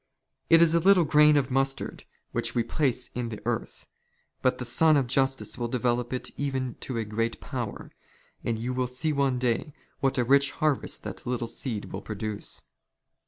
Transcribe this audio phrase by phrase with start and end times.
[0.49, 3.87] It is a little grain of mustard which we place in the" earth,
[4.41, 7.91] but the sun of justice will develop it even to be a great" power;
[8.43, 12.63] and you will see one day what a rich harvest that" little seed will produce.